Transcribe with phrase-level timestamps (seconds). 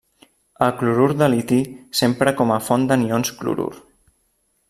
[0.67, 1.59] El clorur de liti
[2.01, 3.71] s'empra com a font d'anions clorur.